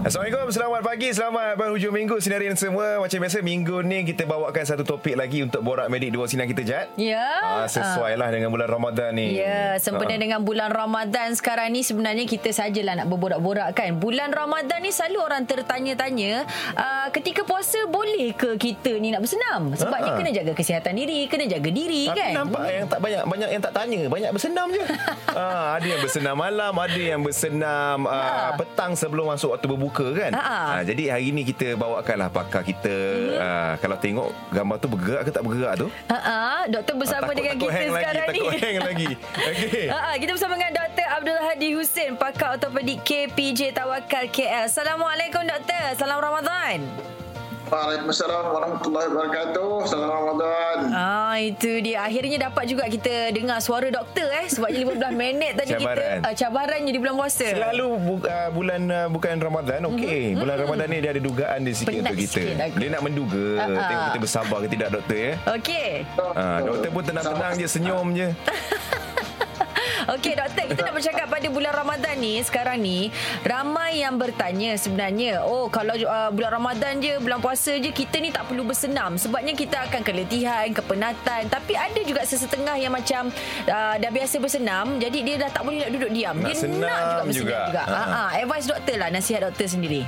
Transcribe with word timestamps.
Assalamualaikum, 0.00 0.48
selamat 0.48 0.80
pagi, 0.80 1.12
selamat 1.12 1.60
berhujung 1.60 1.92
minggu 1.92 2.16
Sinarian 2.24 2.56
semua. 2.56 3.04
Macam 3.04 3.20
biasa, 3.20 3.44
minggu 3.44 3.84
ni 3.84 4.08
kita 4.08 4.24
bawakan 4.24 4.64
satu 4.64 4.80
topik 4.80 5.12
lagi 5.12 5.44
Untuk 5.44 5.60
Borak 5.60 5.92
Medik 5.92 6.16
Dua 6.16 6.24
Sinar 6.24 6.48
kita, 6.48 6.64
Jad. 6.64 6.88
Ya. 6.96 7.20
Ah, 7.44 7.68
Sesuai 7.68 8.16
lah 8.16 8.32
dengan 8.32 8.48
bulan 8.48 8.72
Ramadan 8.72 9.12
ni. 9.12 9.36
Ya, 9.36 9.76
sempena 9.76 10.16
ah. 10.16 10.20
dengan 10.24 10.40
bulan 10.40 10.72
Ramadan 10.72 11.36
sekarang 11.36 11.76
ni 11.76 11.84
Sebenarnya 11.84 12.24
kita 12.24 12.48
sajalah 12.48 12.96
nak 12.96 13.12
berborak-borak 13.12 13.76
kan? 13.76 14.00
Bulan 14.00 14.32
Ramadan 14.32 14.80
ni 14.80 14.88
selalu 14.88 15.20
orang 15.20 15.44
tertanya-tanya 15.44 16.48
uh, 16.80 17.12
Ketika 17.12 17.44
puasa, 17.44 17.84
boleh 17.84 18.32
ke 18.32 18.56
kita 18.56 18.96
ni 18.96 19.12
nak 19.12 19.20
bersenam? 19.20 19.76
Sebabnya 19.76 20.10
ah. 20.10 20.16
kena 20.16 20.30
jaga 20.32 20.52
kesihatan 20.56 20.96
diri, 20.96 21.28
kena 21.28 21.44
jaga 21.44 21.68
diri 21.68 22.08
Tapi 22.08 22.16
kan? 22.16 22.32
nampak 22.40 22.62
yang 22.72 22.88
tak 22.88 23.00
banyak 23.04 23.22
Banyak 23.28 23.48
yang 23.52 23.62
tak 23.68 23.74
tanya, 23.76 24.00
banyak 24.08 24.30
bersenam 24.32 24.66
je. 24.72 24.84
Ah, 25.30 25.78
Ada 25.78 25.86
yang 25.86 26.00
bersenam 26.02 26.34
malam, 26.34 26.72
ada 26.74 27.00
yang 27.00 27.20
bersenam 27.22 28.02
uh, 28.02 28.50
petang 28.58 28.98
sebelum 28.98 29.30
masuk 29.30 29.54
waktu 29.54 29.70
berbuka 29.70 29.89
buka 29.90 30.06
kan. 30.14 30.30
Ha, 30.30 30.86
jadi 30.86 31.02
hari 31.18 31.34
ni 31.34 31.42
kita 31.42 31.74
bawakanlah 31.74 32.30
pakar 32.30 32.62
kita 32.62 32.94
hmm. 32.94 33.42
uh, 33.42 33.72
kalau 33.82 33.96
tengok 33.98 34.28
gambar 34.54 34.76
tu 34.78 34.86
bergerak 34.86 35.22
ke 35.26 35.30
tak 35.34 35.42
bergerak 35.42 35.74
tu. 35.82 35.86
Ha 36.06 36.70
doktor 36.70 36.94
bersama 36.94 37.30
ha, 37.30 37.34
dengan 37.34 37.54
takut 37.58 37.70
kita 37.74 37.86
sekarang 37.90 38.26
lagi, 38.30 38.30
ni. 38.30 38.38
Takut 38.38 38.54
hang 38.62 38.78
lagi. 38.78 39.08
Okey. 39.50 39.86
Ha 39.92 40.10
kita 40.22 40.30
bersama 40.38 40.54
dengan 40.54 40.72
Dr. 40.78 41.06
Abdul 41.18 41.40
Hadi 41.42 41.68
Hussein 41.74 42.12
pakar 42.14 42.54
ortopedik 42.54 43.02
KPJ 43.02 43.74
Tawakal 43.74 44.30
KL. 44.30 44.70
Assalamualaikum 44.70 45.42
doktor. 45.42 45.98
Salam 45.98 46.22
Ramadan. 46.22 46.86
Waalaikumsalam 47.70 48.50
warahmatullahi 48.50 49.06
wabarakatuh. 49.14 49.70
Selamat 49.86 50.10
Ramadan. 50.10 50.76
Ah 50.90 51.38
itu 51.38 51.78
dia. 51.78 52.02
Akhirnya 52.02 52.50
dapat 52.50 52.66
juga 52.66 52.90
kita 52.90 53.30
dengar 53.30 53.62
suara 53.62 53.86
doktor 53.94 54.26
eh 54.26 54.50
sebabnya 54.50 54.90
15 54.90 55.14
minit 55.22 55.52
tadi 55.54 55.78
cabaran. 55.78 56.18
kita 56.18 56.26
uh, 56.26 56.34
cabarannya 56.34 56.90
di 56.90 56.98
bulan 56.98 57.14
puasa. 57.14 57.46
Selalu 57.46 57.86
bu- 58.02 58.26
uh, 58.26 58.50
bulan 58.50 58.80
uh, 58.90 59.06
bukan 59.06 59.38
Ramadan 59.38 59.86
okey. 59.86 60.02
Mm-hmm. 60.34 60.40
Bulan 60.42 60.56
Ramadan 60.66 60.86
ni 60.90 60.98
dia 60.98 61.10
ada 61.14 61.22
dugaan 61.22 61.58
dia 61.62 61.74
sikit 61.78 61.94
Penat 61.94 62.10
untuk 62.10 62.18
kita. 62.18 62.42
Sikit 62.42 62.74
dia 62.74 62.88
nak 62.90 63.02
menduga 63.06 63.46
uh-huh. 63.62 63.86
tengok 63.86 64.02
kita 64.02 64.18
bersabar 64.18 64.58
ke 64.58 64.68
tidak 64.74 64.88
doktor 64.90 65.18
ya. 65.22 65.32
Okey. 65.54 65.90
Ah 66.34 66.58
doktor 66.66 66.90
pun 66.90 67.02
tenang-tenang 67.06 67.52
je 67.54 67.66
senyum 67.70 68.06
je. 68.18 68.28
Okey 70.08 70.32
doktor, 70.32 70.64
kita 70.72 70.80
nak 70.80 70.94
bercakap 70.96 71.26
pada 71.28 71.46
bulan 71.52 71.72
Ramadan 71.76 72.14
ni 72.16 72.40
sekarang 72.40 72.80
ni 72.80 73.12
ramai 73.44 74.00
yang 74.00 74.16
bertanya 74.16 74.72
sebenarnya, 74.80 75.44
oh 75.44 75.68
kalau 75.68 75.92
uh, 75.92 76.32
bulan 76.32 76.56
Ramadan 76.56 77.04
je, 77.04 77.20
bulan 77.20 77.36
puasa 77.44 77.76
je 77.76 77.92
kita 77.92 78.16
ni 78.16 78.32
tak 78.32 78.48
perlu 78.48 78.64
bersenam 78.64 79.20
sebabnya 79.20 79.52
kita 79.52 79.76
akan 79.90 80.00
keletihan, 80.00 80.72
kepenatan. 80.72 81.52
Tapi 81.52 81.76
ada 81.76 82.00
juga 82.00 82.24
sesetengah 82.24 82.80
yang 82.80 82.96
macam 82.96 83.28
uh, 83.68 83.94
dah 84.00 84.10
biasa 84.10 84.40
bersenam, 84.40 84.96
jadi 84.96 85.18
dia 85.20 85.34
dah 85.44 85.50
tak 85.52 85.62
boleh 85.68 85.84
nak 85.84 85.90
duduk 85.92 86.10
diam. 86.16 86.36
Nak 86.40 86.48
dia 86.48 86.56
senam 86.56 86.88
nak 86.88 87.00
juga 87.00 87.22
bersenam 87.28 87.44
juga. 87.44 87.60
juga. 87.68 87.82
Ha. 87.84 88.00
Ha. 88.00 88.22
advice 88.40 88.66
doktor 88.68 88.96
lah, 88.96 89.08
nasihat 89.12 89.40
doktor 89.44 89.66
sendiri. 89.68 90.02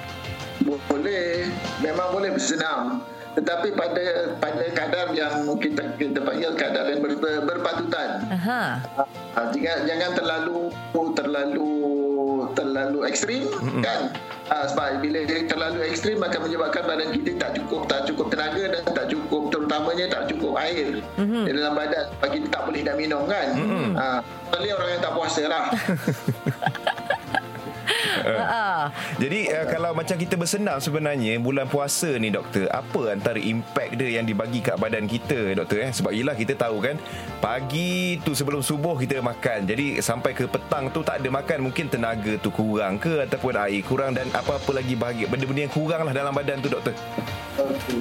Boleh, 0.89 1.53
memang 1.85 2.09
boleh 2.15 2.31
bersenam 2.33 3.03
tetapi 3.33 3.73
pada 3.73 4.37
pada 4.37 4.65
kadar 4.77 5.07
yang 5.17 5.49
kita 5.57 5.97
kita 5.97 6.21
panggil 6.21 6.53
kadar 6.53 6.85
yang 6.93 7.01
ber, 7.01 7.17
berpatutan. 7.49 8.29
Aha. 8.29 8.63
Ha, 9.33 9.41
jangan 9.57 9.79
jangan 9.89 10.11
terlalu 10.13 10.59
terlalu 11.17 11.73
terlalu 12.53 12.99
ekstrim 13.09 13.49
mm-hmm. 13.49 13.81
kan. 13.81 14.13
Ha, 14.53 14.69
sebab 14.69 15.01
bila 15.01 15.25
terlalu 15.25 15.81
ekstrim 15.89 16.21
akan 16.21 16.41
menyebabkan 16.45 16.85
badan 16.85 17.09
kita 17.17 17.31
tak 17.41 17.51
cukup 17.57 17.89
tak 17.89 18.05
cukup 18.05 18.29
tenaga 18.29 18.65
dan 18.69 18.83
tak 18.93 19.07
cukup 19.09 19.49
terutamanya 19.49 20.07
tak 20.13 20.23
cukup 20.29 20.53
air 20.61 21.01
mm-hmm. 21.17 21.45
di 21.49 21.51
dalam 21.57 21.73
badan. 21.73 22.05
Bagi 22.21 22.37
kita 22.45 22.49
tak 22.53 22.63
boleh 22.69 22.81
dah 22.85 22.95
minum 23.01 23.25
kan. 23.25 23.49
Mm-hmm. 23.57 23.97
Ha, 23.97 24.21
orang 24.53 24.91
yang 24.93 25.01
tak 25.01 25.13
puasa 25.17 25.43
lah. 25.49 25.65
uh. 28.39 28.85
Jadi 29.21 29.41
uh, 29.53 29.67
kalau 29.69 29.91
macam 29.93 30.17
kita 30.17 30.35
bersenam 30.39 30.79
sebenarnya 30.79 31.37
bulan 31.43 31.67
puasa 31.69 32.17
ni 32.17 32.33
doktor, 32.33 32.69
apa 32.73 33.13
antara 33.13 33.41
impact 33.41 33.99
dia 33.99 34.21
yang 34.21 34.25
dibagi 34.25 34.65
kat 34.65 34.77
badan 34.81 35.05
kita 35.05 35.53
doktor 35.53 35.85
eh? 35.85 35.93
Sebab 35.93 36.13
ialah 36.15 36.37
kita 36.39 36.55
tahu 36.57 36.81
kan 36.81 36.97
pagi 37.43 38.17
tu 38.23 38.33
sebelum 38.33 38.65
subuh 38.65 38.97
kita 38.97 39.21
makan. 39.21 39.67
Jadi 39.69 39.99
sampai 40.01 40.33
ke 40.33 40.47
petang 40.49 40.89
tu 40.89 41.05
tak 41.05 41.21
ada 41.21 41.29
makan, 41.29 41.69
mungkin 41.69 41.91
tenaga 41.91 42.39
tu 42.41 42.49
kurang 42.49 42.97
ke 42.97 43.27
ataupun 43.27 43.59
air 43.59 43.83
kurang 43.85 44.15
dan 44.17 44.31
apa-apa 44.33 44.81
lagi 44.81 44.95
bahagian 44.95 45.29
benda-benda 45.29 45.67
yang 45.69 45.75
kurang 45.75 46.07
lah 46.07 46.15
dalam 46.15 46.33
badan 46.33 46.63
tu 46.63 46.71
doktor. 46.71 46.95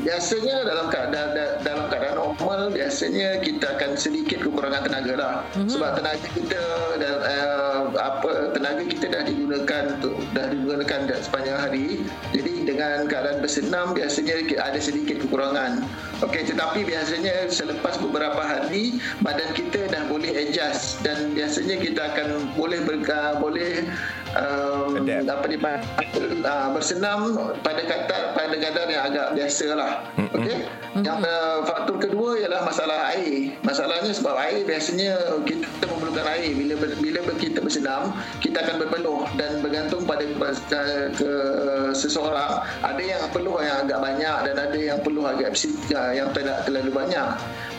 Biasanya 0.06 0.64
dalam 0.64 0.88
keadaan 0.88 1.30
dalam 1.60 1.86
keadaan 1.92 2.16
normal 2.16 2.72
biasanya 2.72 3.44
kita 3.44 3.76
akan 3.76 4.00
sedikit 4.00 4.40
kekurangan 4.48 4.88
tenaga 4.88 5.14
lah. 5.20 5.34
Mm-hmm. 5.52 5.70
Sebab 5.76 5.90
tenaga 6.00 6.28
kita 6.32 6.64
dan 7.02 7.16
uh, 7.20 7.80
apa 8.00 8.32
tenaga 8.56 8.84
kita 8.88 9.06
dah 9.12 9.22
digunakan 9.28 9.84
untuk 10.00 10.16
dah 10.32 10.50
digunakan 10.50 11.10
sepanjang 11.22 11.58
hari. 11.58 12.02
Jadi 12.32 12.66
dengan 12.66 13.10
keadaan 13.10 13.42
bersenam 13.42 13.94
biasanya 13.98 14.38
ada 14.62 14.80
sedikit 14.80 15.22
kekurangan. 15.26 15.86
Okey 16.22 16.46
tetapi 16.54 16.86
biasanya 16.86 17.50
selepas 17.50 17.98
beberapa 17.98 18.42
hari 18.42 19.02
badan 19.26 19.52
kita 19.58 19.90
dah 19.90 20.06
boleh 20.06 20.32
adjust 20.38 21.02
dan 21.02 21.34
biasanya 21.34 21.82
kita 21.82 22.02
akan 22.14 22.54
boleh 22.54 22.80
berka, 22.86 23.42
boleh 23.42 23.86
um, 24.38 24.96
apa 25.08 25.46
ni 25.48 25.58
uh, 25.60 26.68
bersenam 26.76 27.20
pada 27.62 27.82
kata 27.84 28.18
pada 28.36 28.56
kadar 28.56 28.88
yang 28.88 29.04
agak 29.08 29.28
biasa 29.36 29.68
lah. 29.76 29.92
Okey. 30.36 30.56
Mm-hmm. 30.64 31.04
Yang 31.04 31.20
uh, 31.24 31.58
faktor 31.64 31.96
kedua 32.00 32.30
ialah 32.40 32.62
masalah 32.68 33.16
air. 33.16 33.56
Masalahnya 33.64 34.12
sebab 34.12 34.36
air 34.36 34.64
biasanya 34.68 35.16
kita 35.48 35.86
memerlukan 35.88 36.26
air 36.36 36.52
bila 36.56 36.74
bila 37.00 37.20
kita 37.40 37.60
bersenam 37.64 38.14
kita 38.44 38.62
akan 38.62 38.76
berpeluh 38.86 39.26
dan 39.40 39.64
bergantung 39.66 40.04
pada 40.06 40.24
ke, 40.70 40.80
ke 41.16 41.32
seseorang 41.96 42.62
ada 42.86 43.02
yang 43.02 43.22
peluh 43.34 43.58
yang 43.64 43.88
agak 43.88 44.00
banyak 44.00 44.38
dan 44.46 44.56
ada 44.56 44.78
yang 44.78 45.00
peluh 45.02 45.26
agak 45.26 45.56
uh, 45.96 46.12
yang 46.14 46.30
tidak 46.36 46.58
terlalu 46.68 46.92
banyak. 46.92 47.28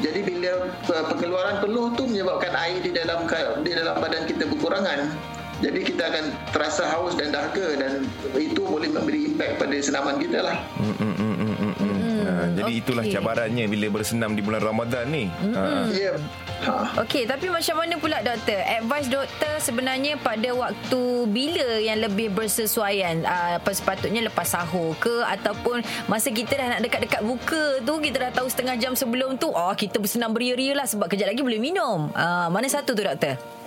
Jadi 0.02 0.20
bila 0.26 0.50
uh, 0.90 1.04
pengeluaran 1.12 1.56
peluh 1.62 1.86
tu 1.94 2.08
menyebabkan 2.08 2.52
air 2.58 2.80
di 2.82 2.90
dalam 2.90 3.24
di 3.62 3.70
dalam 3.70 3.94
badan 4.00 4.24
kita 4.26 4.44
berkurangan 4.50 5.31
jadi 5.62 5.80
kita 5.86 6.02
akan 6.10 6.24
terasa 6.50 6.82
haus 6.90 7.14
dan 7.14 7.30
dahaga 7.30 7.78
dan 7.78 7.92
itu 8.34 8.66
boleh 8.66 8.90
memberi 8.90 9.30
impact 9.30 9.62
pada 9.62 9.76
senaman 9.78 10.18
kita 10.18 10.42
lah. 10.42 10.58
Mm, 10.74 10.94
mm, 10.98 11.14
mm, 11.14 11.34
mm, 11.38 11.54
mm. 11.78 12.00
Uh, 12.22 12.46
jadi 12.58 12.72
okay. 12.74 12.82
itulah 12.82 13.04
cabarannya 13.06 13.64
bila 13.70 13.86
bersenam 13.94 14.34
di 14.34 14.42
bulan 14.42 14.62
Ramadan 14.62 15.06
ni. 15.06 15.30
Mm, 15.30 15.54
uh. 15.54 15.86
Yeah. 15.94 16.18
Ha. 16.62 17.02
Okey, 17.02 17.26
tapi 17.26 17.50
macam 17.50 17.74
mana 17.78 17.94
pula 17.98 18.22
doktor? 18.22 18.58
Advice 18.62 19.10
doktor 19.10 19.54
sebenarnya 19.58 20.14
pada 20.18 20.50
waktu 20.54 21.02
bila 21.30 21.68
yang 21.78 21.98
lebih 22.02 22.34
bersesuaian? 22.34 23.22
Uh, 23.22 23.58
apa 23.62 23.70
sepatutnya 23.70 24.26
lepas 24.26 24.46
sahur 24.46 24.98
ke 24.98 25.22
ataupun 25.26 25.82
masa 26.10 26.30
kita 26.30 26.58
dah 26.58 26.78
nak 26.78 26.80
dekat-dekat 26.86 27.22
buka 27.22 27.82
tu 27.82 28.02
kita 28.02 28.30
dah 28.30 28.30
tahu 28.34 28.46
setengah 28.50 28.78
jam 28.78 28.94
sebelum 28.98 29.38
tu, 29.38 29.50
oh 29.50 29.74
kita 29.74 30.02
bersenam 30.02 30.34
beria-ria 30.34 30.74
lah 30.74 30.86
sebab 30.86 31.06
kejap 31.06 31.30
lagi 31.30 31.42
boleh 31.42 31.62
minum. 31.62 32.10
Uh, 32.14 32.50
mana 32.50 32.66
satu 32.66 32.94
tu 32.94 33.02
doktor? 33.02 33.61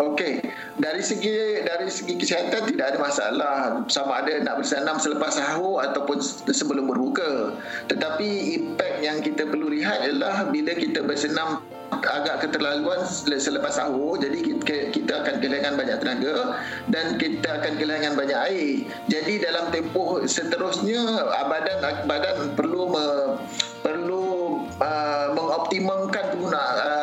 Okey, 0.00 0.40
dari 0.80 1.04
segi 1.04 1.60
dari 1.60 1.92
segi 1.92 2.16
kesihatan 2.16 2.72
tidak 2.72 2.96
ada 2.96 2.98
masalah 3.04 3.56
sama 3.92 4.24
ada 4.24 4.40
nak 4.40 4.64
bersenam 4.64 4.96
selepas 4.96 5.36
sahur 5.36 5.84
ataupun 5.84 6.24
sebelum 6.48 6.88
berbuka. 6.88 7.52
Tetapi 7.92 8.28
impak 8.56 9.04
yang 9.04 9.20
kita 9.20 9.44
perlu 9.44 9.68
lihat 9.68 10.08
adalah 10.08 10.48
bila 10.48 10.72
kita 10.72 11.04
bersenam 11.04 11.60
agak 12.00 12.48
keterlaluan 12.48 13.04
selepas 13.04 13.76
sahur 13.76 14.16
jadi 14.16 14.40
kita 14.88 15.12
akan 15.20 15.34
kehilangan 15.42 15.74
banyak 15.76 15.96
tenaga 16.00 16.64
dan 16.88 17.20
kita 17.20 17.60
akan 17.60 17.72
kehilangan 17.76 18.12
banyak 18.16 18.40
air. 18.48 18.88
Jadi 19.12 19.32
dalam 19.44 19.68
tempoh 19.68 20.24
seterusnya 20.24 21.28
badan 21.44 22.08
badan 22.08 22.36
perlu 22.56 22.88
me, 22.88 23.06
perlu 23.84 24.24
uh, 24.80 25.26
mengoptimalkan 25.36 26.24
penggunaan 26.32 26.74
uh, 26.80 26.99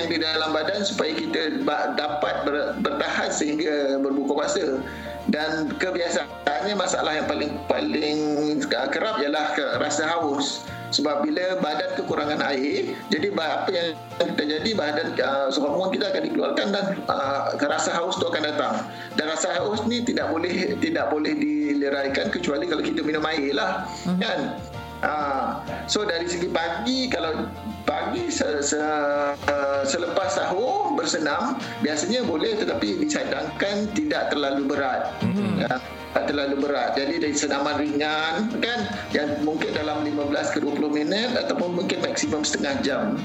yang 0.00 0.08
di 0.08 0.18
dalam 0.18 0.50
badan 0.56 0.80
supaya 0.82 1.12
kita 1.12 1.60
dapat 1.94 2.34
ber, 2.48 2.56
bertahan 2.80 3.28
sehingga 3.28 4.00
berbuka 4.00 4.32
puasa. 4.40 4.80
Dan 5.28 5.70
kebiasaannya 5.76 6.74
masalah 6.74 7.12
yang 7.14 7.28
paling 7.28 7.52
paling 7.68 8.18
kerap 8.66 9.20
ialah 9.20 9.52
rasa 9.78 10.08
haus. 10.08 10.64
Sebab 10.90 11.22
bila 11.22 11.54
badan 11.62 11.94
kekurangan 11.94 12.42
air 12.50 12.98
jadi 13.14 13.30
apa 13.38 13.70
yang 13.70 13.94
terjadi 14.34 14.74
badan 14.74 15.14
uh, 15.22 15.46
hormon 15.54 15.94
kita 15.94 16.10
akan 16.10 16.22
dikeluarkan 16.26 16.66
dan 16.74 16.84
uh, 17.06 17.54
rasa 17.62 17.94
haus 17.94 18.18
tu 18.18 18.26
akan 18.26 18.42
datang. 18.42 18.74
Dan 19.14 19.30
rasa 19.30 19.54
haus 19.54 19.86
ni 19.86 20.02
tidak 20.02 20.34
boleh 20.34 20.74
tidak 20.82 21.06
boleh 21.14 21.30
dileraikan 21.38 22.34
kecuali 22.34 22.66
kalau 22.66 22.82
kita 22.82 23.06
minum 23.06 23.22
air 23.22 23.54
lah. 23.54 23.86
Hmm. 24.02 24.18
kan 24.18 24.58
Ha, 25.00 25.64
so 25.88 26.04
dari 26.04 26.28
segi 26.28 26.52
pagi 26.52 27.08
kalau 27.08 27.48
pagi 27.88 28.28
se, 28.28 28.60
se, 28.60 28.76
uh, 28.76 29.80
selepas 29.88 30.28
sahur 30.28 30.92
bersenam 30.92 31.56
biasanya 31.80 32.20
boleh 32.28 32.52
tetapi 32.60 33.08
disadangkan 33.08 33.88
tidak 33.96 34.28
terlalu 34.28 34.68
berat. 34.76 35.08
Mm-hmm. 35.24 35.64
Ya, 35.64 35.80
tak 36.12 36.24
terlalu 36.28 36.68
berat. 36.68 37.00
Jadi 37.00 37.16
dari 37.16 37.32
senaman 37.32 37.80
ringan 37.80 38.60
kan 38.60 38.92
yang 39.16 39.40
mungkin 39.40 39.72
dalam 39.72 40.04
15 40.04 40.52
ke 40.52 40.58
20 40.60 40.92
minit 40.92 41.32
ataupun 41.32 41.80
mungkin 41.80 41.98
maksimum 42.04 42.44
setengah 42.44 42.76
jam. 42.84 43.16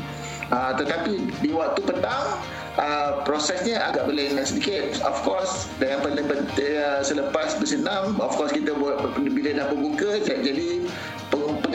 Ha, 0.53 0.77
tetapi 0.79 1.27
di 1.43 1.51
waktu 1.51 1.81
petang 1.83 2.39
uh, 2.77 3.25
prosesnya 3.25 3.81
agak 3.81 4.07
berlainan 4.07 4.45
sedikit 4.45 5.01
of 5.01 5.17
course 5.25 5.65
yang 5.81 5.99
paling 6.05 6.27
penting 6.29 6.77
uh, 6.77 7.01
selepas 7.01 7.57
bersenam 7.57 8.13
of 8.21 8.29
course 8.37 8.53
kita 8.53 8.77
buat 8.77 9.01
bila 9.17 9.49
dah 9.57 9.65
berbuka 9.73 10.21
jadi 10.21 10.85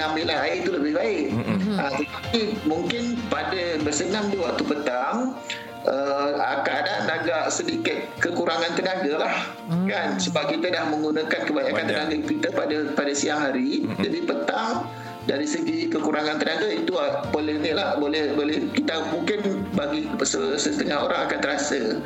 pengambilan 0.00 0.38
air 0.40 0.64
itu 0.64 0.72
lebih 0.72 0.92
baik 0.96 1.26
mm-hmm. 1.28 1.76
uh, 1.76 1.92
tetapi 1.92 2.40
mungkin 2.64 3.20
pada 3.28 3.76
bersenam 3.84 4.32
di 4.32 4.40
waktu 4.40 4.64
petang 4.64 5.36
uh, 5.84 6.56
keadaan 6.64 7.04
agak 7.04 7.52
sedikit 7.52 8.08
kekurangan 8.24 8.72
tenaga 8.80 9.12
lah 9.20 9.34
mm. 9.68 9.84
kan 9.84 10.16
sebab 10.16 10.48
kita 10.48 10.72
dah 10.72 10.88
menggunakan 10.88 11.40
kebanyakan 11.44 11.84
Banyak. 11.84 11.92
tenaga 11.92 12.16
kita 12.24 12.48
pada 12.56 12.76
pada 12.96 13.12
siang 13.12 13.44
hari 13.44 13.84
mm-hmm. 13.84 14.00
jadi 14.00 14.18
petang 14.24 14.88
dari 15.28 15.44
segi 15.44 15.92
kekurangan 15.92 16.40
tenaga 16.40 16.64
itu 16.72 16.96
ah, 16.96 17.20
boleh 17.28 17.60
ni 17.60 17.76
lah 17.76 18.00
boleh 18.00 18.32
boleh 18.32 18.72
kita 18.72 19.04
mungkin 19.12 19.68
bagi 19.76 20.08
setengah 20.24 20.96
orang 20.96 21.28
akan 21.28 21.38
terasa 21.44 22.00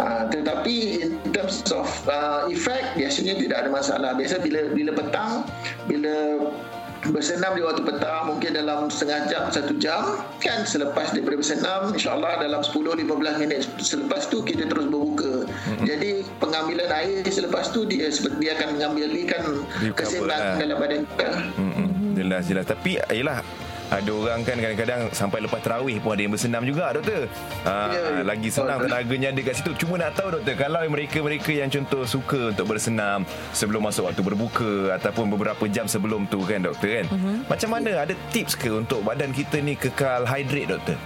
Uh, 0.00 0.24
tetapi 0.32 1.02
in 1.02 1.18
terms 1.28 1.60
of 1.74 1.84
uh, 2.08 2.48
effect 2.48 2.96
biasanya 2.96 3.36
tidak 3.36 3.66
ada 3.66 3.68
masalah 3.68 4.10
biasa 4.16 4.40
bila 4.40 4.70
bila 4.72 4.96
petang 4.96 5.44
bila 5.84 6.46
bersenam 7.08 7.56
di 7.56 7.64
waktu 7.64 7.80
petang 7.80 8.28
mungkin 8.28 8.52
dalam 8.52 8.92
setengah 8.92 9.20
jam 9.32 9.42
satu 9.48 9.72
jam. 9.80 10.20
Kan 10.44 10.68
selepas 10.68 11.16
daripada 11.16 11.40
bersenam 11.40 11.96
insyaAllah 11.96 12.44
dalam 12.44 12.60
10-15 12.60 13.40
minit 13.40 13.64
selepas 13.80 14.28
tu 14.28 14.44
kita 14.44 14.68
terus 14.68 14.86
berbuka. 14.90 15.48
Mm-hmm. 15.48 15.86
jadi 15.88 16.10
pengambilan 16.42 16.88
air 16.92 17.24
selepas 17.24 17.72
tu 17.72 17.88
dia 17.88 18.12
dia 18.36 18.52
akan 18.60 18.68
mengambilkan 18.76 19.42
keseimbangan 19.96 20.60
dalam 20.60 20.76
badan 20.76 21.00
kita. 21.08 21.28
Mm-hmm 21.56 21.90
jelas 22.20 22.44
jelas. 22.46 22.66
Tapi 22.68 23.00
yalah 23.10 23.40
ada 23.90 24.10
orang 24.14 24.40
kan 24.46 24.56
kadang-kadang 24.56 25.00
sampai 25.10 25.38
lepas 25.42 25.58
terawih 25.58 25.98
pun 25.98 26.14
ada 26.14 26.22
yang 26.22 26.32
bersenam 26.32 26.62
juga 26.62 26.94
doktor. 26.94 27.26
Ha, 27.66 27.72
ya, 27.90 28.02
lagi 28.22 28.48
senang 28.48 28.78
oh, 28.78 28.86
tenaganya 28.86 29.28
ada 29.34 29.40
kat 29.42 29.54
situ. 29.58 29.70
Cuma 29.82 29.98
nak 29.98 30.14
tahu 30.14 30.38
doktor 30.38 30.54
kalau 30.54 30.80
mereka-mereka 30.86 31.50
yang 31.50 31.68
contoh 31.68 32.06
suka 32.06 32.54
untuk 32.54 32.66
bersenam 32.70 33.26
sebelum 33.50 33.82
masuk 33.82 34.06
waktu 34.06 34.22
berbuka 34.22 34.94
ataupun 34.94 35.34
beberapa 35.34 35.66
jam 35.66 35.90
sebelum 35.90 36.30
tu 36.30 36.38
kan 36.46 36.62
doktor 36.62 37.02
kan. 37.02 37.06
Uh-huh. 37.10 37.36
Macam 37.50 37.68
mana 37.74 38.06
ada 38.06 38.14
tips 38.30 38.54
ke 38.54 38.70
untuk 38.70 39.02
badan 39.02 39.34
kita 39.34 39.58
ni 39.58 39.74
kekal 39.74 40.22
hydrate 40.22 40.70
doktor? 40.70 40.98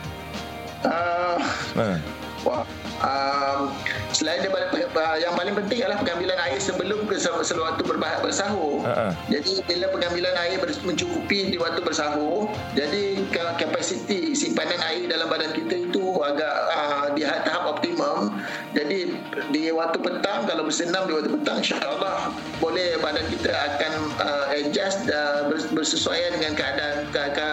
Uh, 0.85 1.41
ha. 1.81 1.97
Wah, 2.45 2.69
um, 3.05 3.71
selain 4.17 4.41
daripada 4.41 4.73
uh, 4.73 5.17
yang 5.21 5.35
paling 5.37 5.55
penting 5.55 5.85
adalah 5.85 6.01
pengambilan 6.01 6.39
air 6.49 6.59
sebelum 6.59 7.05
ke 7.05 7.21
waktu 7.21 7.83
bersahur. 7.85 8.81
Uh-huh. 8.83 9.11
Jadi 9.29 9.61
bila 9.69 9.87
pengambilan 9.93 10.35
air 10.41 10.57
mencukupi 10.85 11.53
di 11.53 11.57
waktu 11.61 11.81
bersahur, 11.85 12.49
jadi 12.73 13.25
kapasiti 13.61 14.33
simpanan 14.35 14.81
air 14.91 15.07
dalam 15.07 15.29
badan 15.29 15.53
kita 15.53 15.91
itu 15.91 16.03
agak 16.23 16.55
uh, 16.73 17.07
di 17.13 17.23
tahap 17.23 17.79
optimum. 17.79 18.35
Jadi 18.75 19.15
di 19.51 19.71
waktu 19.71 19.99
petang 20.03 20.47
kalau 20.47 20.67
bersenam 20.67 21.07
di 21.07 21.13
waktu 21.15 21.31
petang 21.31 21.59
insya-Allah 21.63 22.31
boleh 22.59 22.99
badan 23.03 23.27
kita 23.31 23.51
akan 23.51 23.93
uh, 24.23 24.47
adjust 24.57 25.07
uh, 25.11 25.51
bersesuaian 25.75 26.35
dengan 26.39 26.53
keadaan 26.59 26.97
ke, 27.11 27.23
ke, 27.35 27.49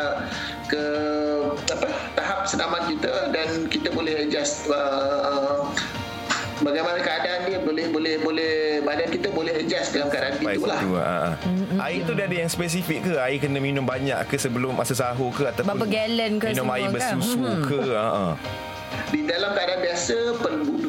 ke 0.72 0.84
apa 1.72 1.88
tahap 2.16 2.40
senaman 2.46 2.84
kita 2.90 3.34
dan 3.34 3.66
kita 3.70 3.81
uh, 4.70 5.68
bagaimana 6.62 7.00
keadaan 7.02 7.50
dia 7.50 7.60
boleh 7.62 7.86
boleh 7.90 8.16
boleh 8.22 8.54
badan 8.86 9.10
kita 9.10 9.28
boleh 9.34 9.54
adjust 9.62 9.98
dalam 9.98 10.10
keadaan 10.10 10.38
itu 10.40 10.66
lah. 10.66 10.82
Uh. 10.84 11.32
Air 11.90 12.06
tu 12.06 12.14
dia 12.14 12.26
ada 12.30 12.38
yang 12.46 12.52
spesifik 12.52 13.00
ke? 13.10 13.14
Air 13.18 13.40
kena 13.42 13.60
minum 13.60 13.84
banyak 13.84 14.18
ke 14.30 14.38
sebelum 14.38 14.78
masa 14.78 14.94
sahur 14.94 15.34
ke 15.34 15.50
ataupun 15.50 15.78
berapa 15.78 15.88
galon 15.90 16.34
ke 16.38 16.46
minum 16.54 16.70
air 16.74 16.90
bersusu 16.94 17.40
kan? 17.42 17.60
ke? 17.66 17.80
Uh 17.96 18.36
di 19.12 19.28
dalam 19.28 19.52
keadaan 19.52 19.82
biasa 19.84 20.16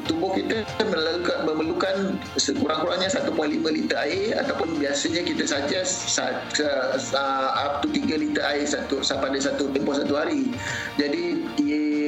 tubuh 0.07 0.31
kita 0.35 0.63
memerlukan, 0.83 1.39
memerlukan 1.47 1.97
sekurang-kurangnya 2.39 3.11
1.5 3.11 3.35
liter 3.67 3.99
air 3.99 4.39
ataupun 4.43 4.79
biasanya 4.79 5.23
kita 5.27 5.45
saja 5.47 5.81
uh, 7.15 7.49
up 7.59 7.83
to 7.83 7.91
3 7.91 8.23
liter 8.23 8.43
air 8.47 8.67
satu 8.67 9.03
pada 9.03 9.39
satu 9.39 9.71
tempoh 9.75 9.95
satu 9.95 10.15
hari 10.19 10.55
jadi 10.99 11.43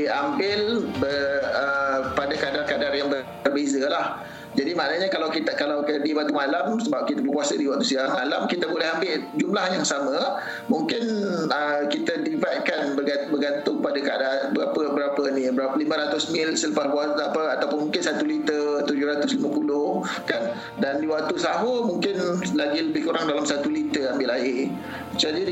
diambil 0.04 0.84
ber, 1.00 1.40
uh, 1.48 1.98
pada 2.12 2.34
kadar-kadar 2.36 2.92
yang 2.92 3.08
berbeza 3.08 3.88
lah 3.88 4.20
jadi 4.54 4.70
maknanya 4.78 5.10
kalau 5.10 5.28
kita 5.34 5.58
kalau 5.58 5.82
di 5.82 6.14
waktu 6.14 6.30
malam 6.30 6.78
sebab 6.78 7.10
kita 7.10 7.26
berpuasa 7.26 7.58
di 7.58 7.66
waktu 7.66 7.82
siang 7.82 8.14
malam 8.14 8.46
kita 8.46 8.70
boleh 8.70 8.86
ambil 8.86 9.18
jumlah 9.34 9.66
yang 9.74 9.82
sama. 9.82 10.38
Mungkin 10.70 11.02
uh, 11.50 11.82
kita 11.90 12.22
dividekan 12.22 12.94
bergantung 12.94 13.82
pada 13.82 13.98
keadaan 13.98 14.54
berapa 14.54 14.94
berapa 14.94 15.22
ni 15.34 15.50
berapa 15.50 15.74
500 15.74 16.34
mil 16.34 16.48
selepas 16.54 16.86
puasa 16.86 17.34
apa 17.34 17.42
ataupun 17.58 17.90
mungkin 17.90 18.02
1 18.02 18.22
liter 18.30 18.73
750 19.04 20.28
kan 20.28 20.42
dan 20.80 20.98
di 20.98 21.06
waktu 21.06 21.34
sahur 21.36 21.86
mungkin 21.86 22.16
lagi 22.56 22.80
lebih 22.90 23.10
kurang 23.10 23.28
dalam 23.28 23.44
1 23.44 23.64
liter 23.70 24.16
ambil 24.16 24.34
air 24.34 24.72
jadi 25.14 25.46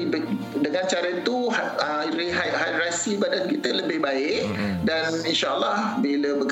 dengan 0.58 0.84
cara 0.90 1.08
itu 1.22 1.52
uh, 1.52 2.04
rehidrasi 2.10 3.20
badan 3.20 3.46
kita 3.46 3.70
lebih 3.78 4.02
baik 4.02 4.48
mm-hmm. 4.48 4.72
dan 4.82 5.14
insyaallah 5.22 6.02
bila 6.02 6.42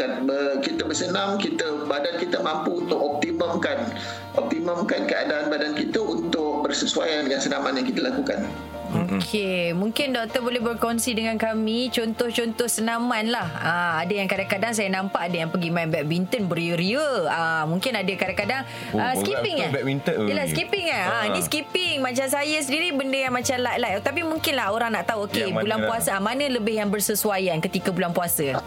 kita 0.63 0.87
bersenam 0.87 1.41
kita 1.41 1.89
badan 1.91 2.15
kita 2.23 2.39
mampu 2.45 2.87
untuk 2.87 2.99
optimumkan 3.17 3.91
optimumkan 4.39 5.11
keadaan 5.11 5.51
badan 5.51 5.75
kita 5.75 5.99
untuk 5.99 6.63
bersesuaian 6.63 7.27
dengan 7.27 7.41
senaman 7.43 7.83
yang 7.83 7.87
kita 7.89 8.01
lakukan. 8.07 8.47
Okey, 8.91 9.73
mungkin 9.73 10.13
doktor 10.15 10.43
boleh 10.43 10.59
berkongsi 10.59 11.15
dengan 11.15 11.39
kami 11.39 11.91
contoh-contoh 11.95 12.67
senaman 12.67 13.31
lah. 13.31 13.47
Ha, 13.47 13.75
ada 14.03 14.13
yang 14.13 14.27
kadang-kadang 14.27 14.73
saya 14.75 14.91
nampak 14.91 15.31
ada 15.31 15.47
yang 15.47 15.51
pergi 15.51 15.71
main 15.71 15.87
badminton 15.87 16.51
beria-ria. 16.51 17.31
Ha, 17.31 17.65
mungkin 17.71 17.95
ada 17.95 18.13
kadang-kadang 18.19 18.63
oh, 18.95 18.99
uh, 18.99 19.15
skipping 19.15 19.57
kan? 19.63 19.71
Badminton. 19.71 20.17
Yalah, 20.27 20.47
skipping 20.51 20.85
kan? 20.91 21.05
Ha, 21.07 21.17
ha. 21.23 21.33
Ni 21.33 21.41
skipping. 21.47 21.97
Macam 22.03 22.27
saya 22.27 22.59
sendiri 22.63 22.91
benda 22.91 23.19
yang 23.19 23.35
macam 23.35 23.57
light-light. 23.63 24.03
Tapi 24.03 24.21
mungkinlah 24.27 24.67
orang 24.75 24.91
nak 24.99 25.07
tahu, 25.07 25.31
okey, 25.31 25.55
bulan 25.55 25.87
puasa 25.87 26.19
mana 26.19 26.47
lebih 26.51 26.79
yang 26.79 26.91
bersesuaian 26.91 27.63
ketika 27.63 27.95
bulan 27.95 28.11
puasa? 28.11 28.59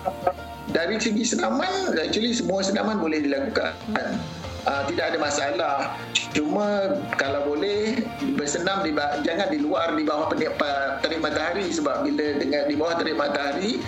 dari 0.73 0.97
segi 0.97 1.37
senaman 1.37 1.93
actually 2.01 2.33
semua 2.33 2.65
senaman 2.65 2.97
boleh 2.97 3.21
dilakukan 3.21 3.77
uh, 4.65 4.81
tidak 4.89 5.13
ada 5.13 5.17
masalah 5.21 5.77
cuma 6.33 6.97
kalau 7.19 7.53
boleh 7.53 8.02
bersenam 8.43 8.83
di 8.83 8.91
jangan 9.23 9.47
di 9.47 9.59
luar 9.63 9.95
di 9.95 10.03
bawah 10.03 10.27
terik 10.99 11.19
matahari 11.23 11.71
sebab 11.71 12.03
bila 12.03 12.35
dengan 12.35 12.67
di 12.67 12.75
bawah 12.75 12.99
terik 12.99 13.15
matahari 13.15 13.79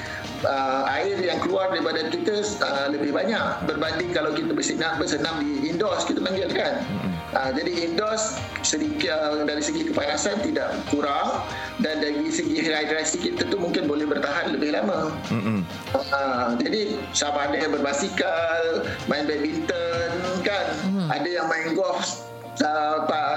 uh, 0.47 0.87
air 0.95 1.19
yang 1.19 1.43
keluar 1.43 1.75
daripada 1.75 2.07
kita 2.07 2.39
uh, 2.63 2.87
lebih 2.87 3.11
banyak 3.11 3.43
berbanding 3.67 4.15
kalau 4.15 4.31
kita 4.31 4.55
bersenam 4.55 4.95
bersenam 4.95 5.43
di 5.43 5.67
indoors 5.67 6.07
kita 6.07 6.23
panggil 6.23 6.47
kan 6.55 6.79
uh, 7.35 7.51
jadi 7.51 7.91
indoors 7.91 8.39
sedikit 8.63 9.11
uh, 9.11 9.43
dari 9.43 9.59
segi 9.59 9.91
kepanasan 9.91 10.39
tidak 10.39 10.71
kurang 10.87 11.43
dan 11.83 11.99
dari 11.99 12.31
segi 12.31 12.63
hidrasi 12.63 13.19
kita 13.19 13.51
tu 13.51 13.59
mungkin 13.59 13.85
boleh 13.85 14.07
bertahan 14.07 14.55
lebih 14.55 14.73
lama. 14.73 15.11
Mm-hmm. 15.27 15.59
Uh, 15.93 16.55
jadi 16.63 16.95
sama 17.11 17.51
ada 17.51 17.57
yang 17.59 17.73
berbasikal, 17.75 18.87
main 19.11 19.27
badminton 19.27 20.09
kan, 20.47 20.65
mm-hmm. 20.87 21.07
ada 21.11 21.27
yang 21.29 21.45
main 21.51 21.75
golf 21.75 22.25
uh, 22.63 23.03
tak 23.05 23.34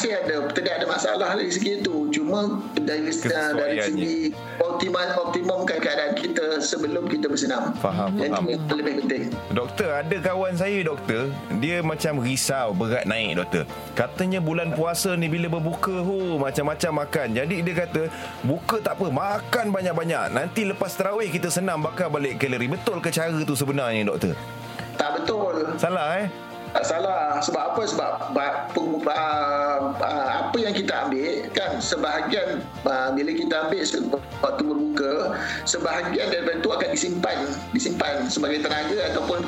masih 0.00 0.16
ada 0.16 0.48
tidak 0.56 0.72
ada 0.80 0.86
masalah 0.88 1.28
dari 1.36 1.52
segi 1.52 1.84
itu. 1.84 2.08
Cuma 2.08 2.64
dari 2.72 3.12
uh, 3.12 3.52
dari 3.52 3.76
segi 3.84 4.16
optimum 4.56 5.04
optimumkan 5.20 5.76
keadaan 5.76 6.16
kita 6.16 6.56
sebelum 6.64 7.04
kita 7.04 7.28
bersenam. 7.28 7.76
Faham 7.76 8.16
yang 8.16 8.32
faham. 8.32 8.48
lebih 8.80 9.04
penting. 9.04 9.28
Doktor 9.52 9.92
ada 9.92 10.16
kawan 10.24 10.56
saya 10.56 10.80
doktor. 10.80 11.28
Dia 11.60 11.84
macam 11.84 12.24
risau 12.24 12.72
berat 12.72 13.04
naik 13.04 13.44
doktor. 13.44 13.68
Katanya 13.92 14.40
bulan 14.40 14.72
puasa 14.72 15.12
ni 15.20 15.28
bila 15.28 15.52
berbuka 15.52 16.00
hu 16.00 16.40
macam-macam 16.40 17.04
makan. 17.04 17.36
Jadi 17.36 17.60
dia 17.60 17.74
kata 17.84 18.02
buka 18.40 18.80
tak 18.80 18.96
apa 18.96 19.12
makan 19.12 19.68
banyak-banyak. 19.68 20.32
Nanti 20.32 20.64
lepas 20.64 20.96
terawih 20.96 21.28
kita 21.28 21.52
senam 21.52 21.84
bakar 21.84 22.08
balik 22.08 22.40
kalori. 22.40 22.72
Betul 22.72 23.04
ke 23.04 23.12
cara 23.12 23.36
tu 23.44 23.52
sebenarnya 23.52 24.08
doktor? 24.08 24.32
Tak 24.96 25.20
betul. 25.20 25.76
Salah 25.76 26.24
eh 26.24 26.49
tak 26.70 26.84
salah 26.86 27.42
sebab 27.42 27.74
apa? 27.74 27.82
Sebab 27.82 28.10
apa 29.90 30.56
yang 30.58 30.74
kita 30.74 31.06
ambil 31.06 31.50
kan? 31.54 31.82
Sebahagian 31.82 32.62
bila 33.14 33.30
kita 33.34 33.54
ambil 33.66 33.82
waktu 34.40 34.62
berbuka 34.64 35.12
sebahagian 35.68 36.26
daripada 36.30 36.58
itu 36.62 36.70
akan 36.70 36.88
disimpan 36.94 37.38
disimpan 37.74 38.14
sebagai 38.30 38.62
tenaga 38.64 38.98
ataupun 39.14 39.44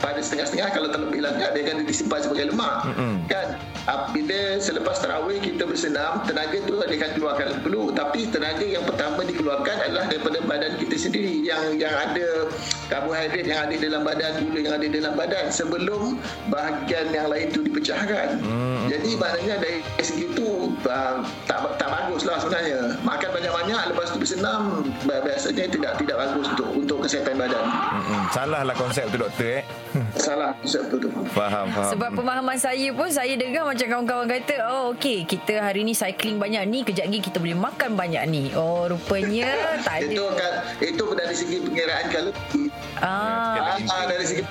pada 0.00 0.20
setengah-setengah. 0.20 0.68
Kalau 0.74 0.88
terlebih 0.92 1.20
lanjut 1.24 1.50
dia 1.56 1.62
akan 1.66 1.86
disimpan 1.88 2.20
sebagai 2.22 2.52
lemak 2.52 2.74
mm-hmm. 2.92 3.14
kan 3.30 3.46
uh, 3.86 4.10
bila 4.10 4.58
selepas 4.58 4.98
tarawih 5.00 5.38
kita 5.40 5.64
bersenam 5.64 6.22
tenaga 6.26 6.58
itu 6.58 6.74
dia 6.74 6.96
akan 6.98 7.10
keluarkan 7.16 7.48
dulu 7.62 7.82
tapi 7.94 8.26
tenaga 8.28 8.64
yang 8.66 8.84
pertama 8.84 9.22
dikeluarkan 9.22 9.76
adalah 9.86 10.04
daripada 10.10 10.38
badan 10.44 10.72
kita 10.78 10.96
sendiri 10.98 11.42
yang 11.42 11.78
yang 11.78 11.94
ada 11.94 12.50
karbohidrat 12.90 13.46
yang 13.46 13.60
ada 13.66 13.74
dalam 13.78 14.02
badan 14.02 14.32
gula 14.42 14.58
yang 14.62 14.74
ada 14.76 14.86
dalam 14.90 15.12
badan 15.14 15.44
sebelum 15.50 16.02
bahagian 16.50 17.06
yang 17.10 17.26
lain 17.30 17.46
tu 17.50 17.62
dipecahkan. 17.62 18.38
Hmm. 18.42 18.86
Jadi 18.86 19.18
maknanya 19.18 19.58
dari 19.58 19.82
segi 20.02 20.25
uh, 20.86 21.18
tak 21.44 21.58
tak 21.76 21.88
bagus 21.88 22.22
lah 22.22 22.36
sebenarnya. 22.38 22.96
Makan 23.02 23.28
banyak-banyak 23.30 23.82
lepas 23.92 24.06
tu 24.08 24.18
bersenam 24.18 24.82
biasanya 25.04 25.66
tidak 25.68 25.92
tidak 25.96 26.16
bagus 26.16 26.46
untuk 26.48 26.68
untuk 26.72 26.98
kesihatan 27.02 27.36
badan. 27.36 27.64
Mm-mm. 27.66 28.22
Salah 28.30 28.62
lah 28.62 28.74
konsep 28.74 29.06
tu 29.08 29.18
doktor 29.18 29.60
eh. 29.60 29.62
Salah 30.18 30.54
konsep 30.56 30.82
tu 30.88 30.96
tu. 30.98 31.08
Faham, 31.30 31.66
faham. 31.68 31.90
Sebab 31.92 32.10
pemahaman 32.12 32.56
saya 32.56 32.88
pun 32.92 33.08
Saya 33.08 33.32
dengar 33.34 33.64
macam 33.64 33.86
kawan-kawan 33.86 34.26
kata 34.28 34.56
Oh 34.66 34.92
okey 34.92 35.24
Kita 35.24 35.60
hari 35.60 35.82
ni 35.82 35.92
cycling 35.92 36.36
banyak 36.36 36.62
ni 36.64 36.78
Kejap 36.82 37.08
lagi 37.08 37.20
kita 37.22 37.36
boleh 37.36 37.56
makan 37.56 37.96
banyak 37.96 38.22
ni 38.26 38.42
Oh 38.52 38.86
rupanya 38.86 39.48
Tak 39.86 40.00
ada 40.00 40.06
Itu 40.06 40.24
kan 40.32 40.52
itu 40.78 41.04
dari 41.12 41.34
segi 41.34 41.56
pengiraan 41.60 42.06
kalori. 42.08 42.62
ah, 43.00 43.76
Ah, 43.88 44.04
dari 44.06 44.24
segi 44.24 44.42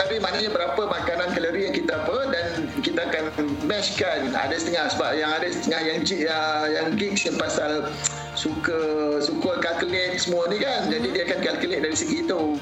tapi 0.00 0.16
maknanya 0.16 0.48
berapa 0.48 0.82
makanan 0.88 1.28
kalori 1.36 1.68
yang 1.68 1.76
kita 1.76 1.92
apa 2.00 2.16
dan 2.32 2.46
kita 2.80 3.00
akan 3.04 3.24
mashkan. 3.68 4.32
Ada 4.32 4.56
setengah 4.56 4.84
sebab 4.96 5.10
yang 5.12 5.30
ada 5.36 5.46
setengah 5.52 5.80
yang 5.84 5.98
yang, 6.08 6.44
yang 6.72 6.86
gigs 6.96 7.28
yang 7.28 7.36
pasal 7.36 7.92
suka 8.40 8.80
suka 9.20 9.60
calculate 9.60 10.16
semua 10.16 10.48
ni 10.48 10.56
kan 10.56 10.88
jadi 10.88 11.08
dia 11.12 11.22
akan 11.28 11.40
calculate 11.44 11.82
dari 11.84 11.96
segi 11.96 12.24
itu 12.24 12.56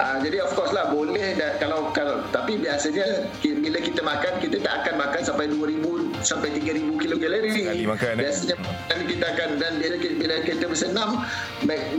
ah, 0.00 0.16
jadi 0.24 0.40
of 0.40 0.56
course 0.56 0.72
lah 0.72 0.88
boleh 0.88 1.36
dan 1.36 1.60
kalau 1.60 1.92
kalau 1.92 2.24
tapi 2.32 2.56
biasanya 2.56 3.28
bila 3.44 3.76
kita 3.76 4.00
makan 4.00 4.40
kita 4.40 4.56
tak 4.64 4.72
akan 4.80 4.94
makan 5.04 5.20
sampai 5.20 5.52
2000 5.52 6.24
sampai 6.24 6.48
3000 6.56 6.96
kilokalori 6.96 7.50
Sekali 7.52 7.84
makan, 7.84 8.12
eh? 8.16 8.20
biasanya 8.24 8.56
dan 8.88 9.00
kita 9.04 9.24
akan 9.36 9.48
dan 9.60 9.72
bila, 9.76 9.96
bila 10.00 10.34
kita 10.48 10.64
bersenam 10.64 11.10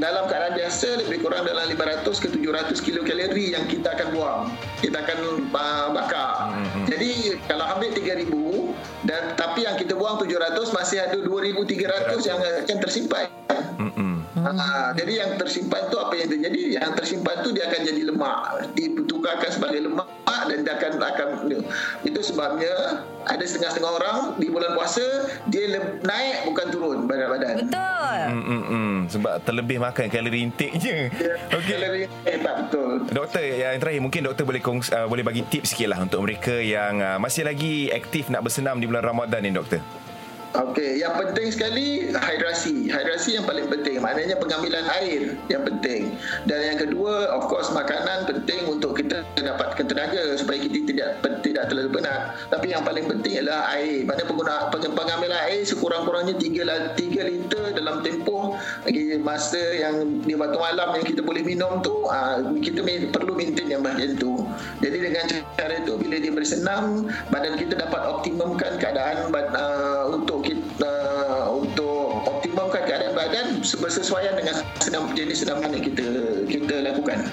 dalam 0.02 0.24
keadaan 0.26 0.54
biasa 0.58 0.88
lebih 1.06 1.18
kurang 1.22 1.46
dalam 1.46 1.70
500 1.70 2.02
ke 2.18 2.28
700 2.34 2.82
kilokalori 2.82 3.46
yang 3.54 3.66
kita 3.70 3.94
akan 3.94 4.08
buang 4.10 4.42
kita 4.82 4.98
akan 5.06 5.18
uh, 5.54 5.88
bakar 5.94 6.50
mm-hmm. 6.50 6.84
jadi 6.90 7.12
kalau 7.46 7.66
ambil 7.78 7.94
3000 7.94 8.26
dan 9.04 9.36
tapi 9.36 9.68
yang 9.68 9.76
kita 9.76 9.96
buang 9.96 10.16
700 10.20 10.56
masih 10.72 10.98
ada 11.04 11.18
2300 11.20 12.30
yang 12.30 12.40
akan 12.40 12.78
tersimpan 12.88 13.28
Mm-mm. 13.80 14.13
Ha, 14.44 14.92
jadi 14.92 15.14
yang 15.24 15.32
tersimpan 15.40 15.88
tu 15.88 15.98
apa 16.00 16.14
yang 16.20 16.28
terjadi? 16.28 16.62
Yang 16.82 16.92
tersimpan 17.00 17.36
tu 17.42 17.50
dia 17.56 17.72
akan 17.72 17.82
jadi 17.88 18.02
lemak, 18.12 18.38
ditukarkan 18.76 19.50
sebagai 19.50 19.88
lemak 19.88 20.08
dan 20.44 20.60
dia 20.68 20.74
akan 20.76 20.92
akan 21.00 21.28
itu 22.04 22.20
sebabnya 22.20 23.04
ada 23.24 23.44
setengah-setengah 23.44 23.94
orang 23.96 24.18
di 24.36 24.52
bulan 24.52 24.76
puasa 24.76 25.04
dia 25.48 25.80
le- 25.80 26.04
naik 26.04 26.52
bukan 26.52 26.66
turun 26.72 26.98
badan 27.08 27.28
badan. 27.32 27.56
Betul 27.64 28.18
Mm-mm. 28.34 28.90
Sebab 29.12 29.44
terlebih 29.44 29.78
makan 29.80 30.08
kalori 30.12 30.40
intake 30.44 30.76
je. 30.80 31.12
Okey, 31.56 32.08
eh, 32.08 32.38
tak 32.40 32.56
betul. 32.68 33.08
Doktor 33.12 33.44
yang 33.44 33.80
terakhir 33.80 34.02
mungkin 34.04 34.22
doktor 34.28 34.44
boleh 34.48 34.62
kongs, 34.64 34.92
uh, 34.92 35.08
boleh 35.08 35.24
bagi 35.24 35.44
tips 35.48 35.76
sikit 35.76 35.96
lah 35.96 36.00
untuk 36.04 36.24
mereka 36.24 36.56
yang 36.60 37.00
uh, 37.00 37.18
masih 37.20 37.48
lagi 37.48 37.92
aktif 37.92 38.28
nak 38.28 38.44
bersenam 38.44 38.80
di 38.80 38.88
bulan 38.88 39.04
Ramadan 39.04 39.40
ni 39.44 39.52
doktor. 39.52 39.80
Okey, 40.54 41.02
yang 41.02 41.18
penting 41.18 41.50
sekali 41.50 42.14
hidrasi. 42.14 42.86
Hidrasi 42.86 43.42
yang 43.42 43.46
paling 43.50 43.74
penting. 43.74 43.98
Maknanya 43.98 44.38
pengambilan 44.38 44.86
air 45.02 45.34
yang 45.50 45.66
penting. 45.66 46.14
Dan 46.46 46.60
yang 46.62 46.78
kedua, 46.78 47.34
of 47.34 47.50
course 47.50 47.74
makanan 47.74 48.30
penting 48.30 48.70
untuk 48.70 49.02
kita 49.02 49.26
dapatkan 49.34 49.82
tenaga 49.90 50.38
supaya 50.38 50.62
kita 50.62 50.86
tidak 50.86 51.10
tidak 51.42 51.74
terlalu 51.74 51.98
penat. 51.98 52.38
Tapi 52.54 52.70
yang 52.70 52.86
paling 52.86 53.10
penting 53.10 53.42
adalah 53.42 53.66
air. 53.74 54.06
Maknanya 54.06 54.30
pengguna 54.30 54.54
peng- 54.70 54.94
pengambilan 54.94 55.42
air 55.50 55.66
sekurang-kurangnya 55.66 56.38
3 56.38 57.02
3 57.02 57.32
liter 57.34 57.64
dalam 57.74 58.06
tempoh 58.06 58.54
lagi 58.86 59.18
masa 59.26 59.62
yang 59.74 60.22
di 60.22 60.38
waktu 60.38 60.58
malam 60.62 60.94
yang 61.02 61.06
kita 61.10 61.26
boleh 61.26 61.42
minum 61.42 61.82
tu, 61.82 62.06
ah, 62.14 62.38
kita 62.62 62.86
perlu 63.10 63.34
maintain 63.34 63.74
yang 63.74 63.82
bahagian 63.82 64.22
tu. 64.22 64.46
Jadi 64.86 64.98
dengan 65.02 65.26
cara 65.58 65.74
itu 65.82 65.98
bila 65.98 66.16
dia 66.22 66.30
bersenam, 66.30 67.10
badan 67.34 67.58
kita 67.58 67.74
dapat 67.74 68.02
optimumkan 68.06 68.78
keadaan 68.78 69.34
ah, 69.34 70.14
untuk 70.14 70.43
kita 70.44 70.96
untuk 71.50 72.28
optimumkan 72.28 72.84
keadaan 72.84 73.16
badan 73.16 73.48
bersesuaian 73.80 74.36
dengan 74.36 74.62
senam 74.84 75.10
jenis 75.16 75.48
senaman 75.48 75.72
yang 75.72 75.84
kita 75.84 76.08
kita 76.52 76.76
lakukan. 76.84 77.32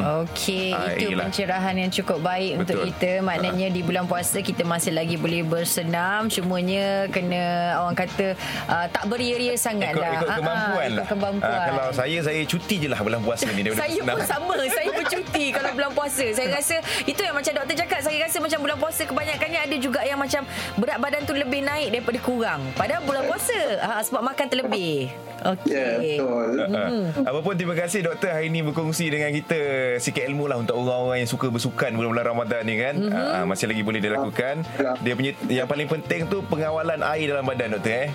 Okey, 0.00 0.70
Ah, 0.70 0.90
itu 0.90 1.04
yelah. 1.08 1.24
pencerahan 1.24 1.74
yang 1.76 1.90
cukup 1.90 2.18
baik 2.18 2.52
untuk 2.58 2.76
Betul. 2.78 2.88
kita. 2.90 3.10
Maknanya 3.20 3.68
di 3.68 3.80
bulan 3.80 4.04
puasa 4.04 4.38
kita 4.38 4.62
masih 4.62 4.92
lagi 4.92 5.14
boleh 5.14 5.42
bersenam. 5.42 6.26
Cumanya 6.26 7.04
kena 7.08 7.42
orang 7.78 7.94
kata 7.94 8.32
uh, 8.66 8.86
tak 8.86 9.04
beria-ria 9.06 9.54
sangat 9.54 9.92
Ikut, 9.92 10.00
lah. 10.00 10.12
ikut 10.14 10.22
Ah, 10.22 10.30
ah, 10.30 10.38
kemampuan 10.38 10.86
ikut 10.86 10.96
lah. 10.96 11.06
kemampuan. 11.06 11.52
Ah, 11.52 11.66
kalau 11.66 11.86
saya, 11.92 12.18
saya 12.20 12.40
cuti 12.42 12.76
je 12.78 12.88
lah 12.88 12.98
bulan 12.98 13.20
puasa 13.20 13.46
ni. 13.48 13.60
daripada 13.60 13.82
Saya 13.82 13.98
bersenam. 13.98 14.14
pun 14.14 14.24
sama 14.26 14.56
Saya 14.66 14.88
pun 14.90 15.04
cuti 15.06 15.44
Kalau 15.50 15.70
bulan 15.72 15.90
puasa 15.90 16.24
Saya 16.30 16.48
rasa 16.56 16.76
Itu 17.02 17.20
yang 17.20 17.32
macam 17.32 17.52
doktor 17.52 17.74
cakap 17.76 18.00
Saya 18.00 18.16
rasa 18.20 18.36
macam 18.38 18.58
bulan 18.60 18.76
puasa 18.76 19.02
Kebanyakannya 19.02 19.60
ada 19.60 19.76
juga 19.76 20.00
yang 20.02 20.16
macam 20.16 20.42
Berat 20.76 20.98
badan 20.98 21.22
tu 21.22 21.32
lebih 21.32 21.60
naik 21.60 21.88
Daripada 21.90 22.18
kurang 22.20 22.60
Padahal 22.72 23.02
bulan 23.02 23.24
puasa 23.24 23.58
ha, 23.78 24.00
Sebab 24.00 24.22
makan 24.22 24.46
terlebih 24.46 25.10
Okey 25.42 25.68
Ya, 25.70 25.86
betul. 25.96 26.48
Uh, 26.70 27.08
Apapun 27.24 27.54
terima 27.54 27.74
kasih 27.74 28.00
doktor 28.02 28.30
hari 28.30 28.46
ini 28.46 28.60
berkongsi 28.62 29.08
dengan 29.08 29.30
kita 29.30 29.58
sikit 29.98 30.22
ilmu 30.28 30.46
lah 30.46 30.60
untuk 30.60 30.76
orang-orang 30.78 31.24
yang 31.24 31.30
suka 31.30 31.48
bersukan 31.48 31.90
bulan-bulan 31.96 32.26
Ramadan 32.36 32.62
ni 32.68 32.76
kan. 32.78 32.94
Mm-hmm. 33.00 33.34
Uh, 33.40 33.44
masih 33.48 33.66
lagi 33.66 33.82
boleh 33.82 34.00
dilakukan. 34.04 34.54
Dia 35.02 35.12
punya 35.16 35.32
yang 35.48 35.66
paling 35.66 35.88
penting 35.88 36.28
tu 36.28 36.44
pengawalan 36.46 37.00
air 37.02 37.32
dalam 37.32 37.48
badan 37.48 37.74
doktor 37.74 38.06
eh. 38.06 38.08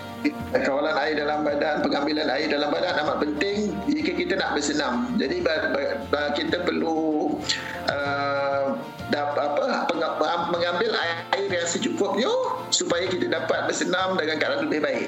Kawalan 0.56 0.96
air 1.02 1.14
dalam 1.20 1.44
badan, 1.44 1.84
pengambilan 1.84 2.28
air 2.32 2.48
dalam 2.48 2.70
badan 2.72 2.94
amat 3.04 3.18
penting 3.20 3.76
jika 3.92 4.12
kita 4.16 4.34
nak 4.40 4.56
bersenam. 4.56 5.10
Jadi 5.20 5.44
kita 6.38 6.58
perlu 6.64 7.36
uh, 7.92 8.66
apa 10.16 10.52
mengambil 10.54 10.92
air 10.96 11.48
yang 11.50 11.68
secukupnya 11.68 12.32
supaya 12.70 13.06
kita 13.10 13.28
dapat 13.28 13.68
bersenam 13.68 14.16
dengan 14.16 14.36
keadaan 14.40 14.70
lebih 14.70 14.82
baik. 14.84 15.08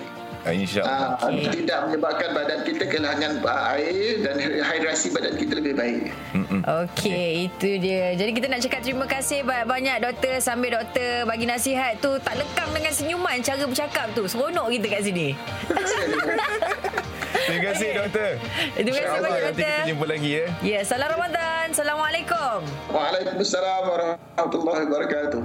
InsyaAllah. 0.52 1.20
Uh, 1.20 1.52
tidak 1.52 1.80
menyebabkan 1.88 2.30
badan 2.36 2.60
kita 2.64 2.84
kehilangan 2.88 3.32
uh, 3.44 3.74
air 3.76 4.22
dan 4.24 4.36
hidrasi 4.40 5.08
badan 5.12 5.34
kita 5.36 5.54
lebih 5.60 5.74
baik. 5.76 6.02
Okey, 6.68 7.48
itu 7.48 7.80
dia. 7.80 8.16
Jadi 8.16 8.32
kita 8.36 8.48
nak 8.52 8.60
cakap 8.64 8.82
terima 8.84 9.06
kasih 9.08 9.44
banyak-banyak 9.48 9.98
doktor 10.04 10.34
sambil 10.44 10.80
doktor 10.80 11.24
bagi 11.24 11.46
nasihat 11.48 12.00
tu 12.04 12.20
tak 12.20 12.36
lekang 12.40 12.70
dengan 12.76 12.92
senyuman 12.92 13.40
cara 13.40 13.64
bercakap 13.64 14.08
tu. 14.12 14.24
Seronok 14.28 14.68
kita 14.76 14.86
kat 14.92 15.02
sini. 15.08 15.28
Terima 17.28 17.62
kasih 17.72 17.90
doktor. 17.96 18.32
Terima 18.76 18.98
kasih 18.98 19.20
banyak, 19.24 19.42
nanti 19.44 19.62
doktor. 19.62 19.72
kita 19.72 19.90
jumpa 19.92 20.06
lagi 20.08 20.30
ya. 20.32 20.46
Ya, 20.64 20.80
salam 20.84 21.08
Ramadan. 21.12 21.66
Assalamualaikum. 21.72 22.58
Waalaikumsalam 22.92 23.82
warahmatullahi 23.88 24.82
wabarakatuh. 24.88 25.42